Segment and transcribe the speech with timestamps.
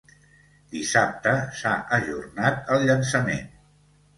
[0.75, 3.49] Dissabte s’ha ajornat el llançament.